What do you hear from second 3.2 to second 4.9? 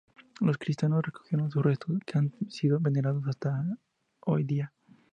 hasta hoy día.